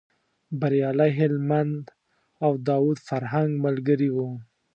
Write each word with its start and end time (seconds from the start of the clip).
بریالی 0.59 1.11
هلمند 1.19 1.83
او 2.45 2.51
داود 2.67 2.97
فرهنګ 3.07 3.51
ملګري 3.65 4.09
و. 4.15 4.17